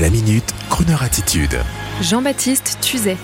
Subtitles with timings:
[0.00, 1.56] La minute, Kroneur attitude.
[2.00, 3.16] Jean-Baptiste Tuzet.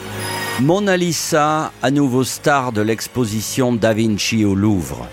[0.61, 5.09] Mona Lisa, à nouveau star de l'exposition Da Vinci au Louvre.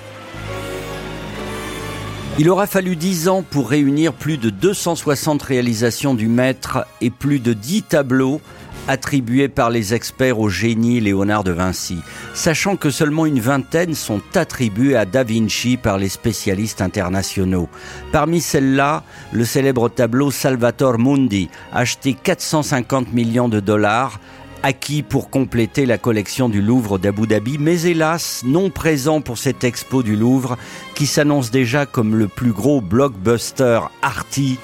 [2.38, 7.40] Il aura fallu dix ans pour réunir plus de 260 réalisations du maître et plus
[7.40, 8.40] de 10 tableaux
[8.88, 12.00] attribués par les experts au génie Léonard de Vinci,
[12.34, 17.70] sachant que seulement une vingtaine sont attribués à Da Vinci par les spécialistes internationaux.
[18.12, 24.20] Parmi celles-là, le célèbre tableau Salvator Mundi, acheté 450 millions de dollars,
[24.64, 29.64] acquis pour compléter la collection du Louvre d'Abu Dhabi, mais hélas non présent pour cette
[29.64, 30.58] expo du Louvre
[30.96, 34.58] qui s'annonce déjà comme le plus gros blockbuster arty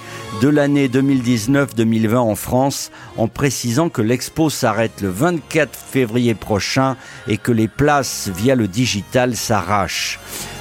[0.44, 6.98] de l'année 2019-2020 en France, en précisant que l'expo s'arrête le 24 février prochain
[7.30, 10.20] et que les places via le digital s'arrachent.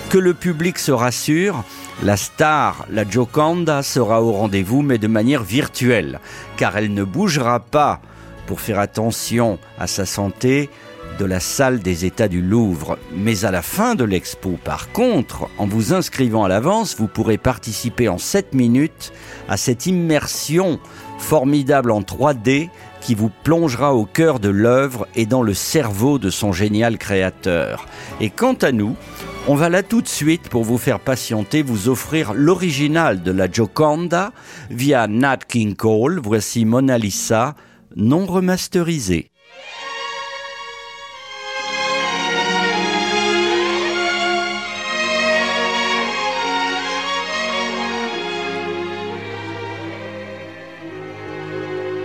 [0.08, 1.64] Que le public se rassure,
[2.04, 6.20] la star, la Joconda, sera au rendez-vous, mais de manière virtuelle,
[6.56, 8.00] car elle ne bougera pas
[8.46, 10.70] pour faire attention à sa santé
[11.18, 12.98] de la salle des états du Louvre.
[13.14, 17.38] Mais à la fin de l'expo, par contre, en vous inscrivant à l'avance, vous pourrez
[17.38, 19.12] participer en 7 minutes
[19.48, 20.78] à cette immersion
[21.18, 22.68] formidable en 3D
[23.00, 27.86] qui vous plongera au cœur de l'œuvre et dans le cerveau de son génial créateur.
[28.20, 28.96] Et quant à nous,
[29.48, 33.50] on va là tout de suite pour vous faire patienter, vous offrir l'original de la
[33.50, 34.32] Joconda
[34.70, 36.20] via Nat King Cole.
[36.22, 37.56] Voici Mona Lisa
[37.96, 39.31] non remasterisé.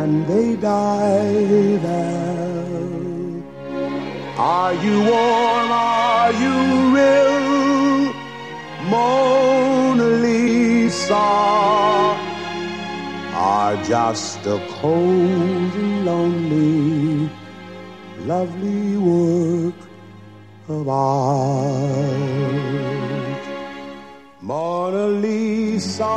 [0.00, 2.70] and they die there.
[4.38, 5.70] Are you warm?
[5.70, 6.56] Are you
[6.96, 7.40] real?
[8.92, 11.26] Mona Lisa
[13.52, 17.30] are just a cold and lonely,
[18.32, 19.80] lovely work
[20.68, 22.10] of art.
[24.40, 26.16] Mona Lisa